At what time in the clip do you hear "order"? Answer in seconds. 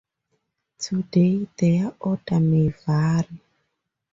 1.99-2.39